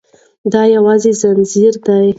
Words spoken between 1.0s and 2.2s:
ځنځیر دی.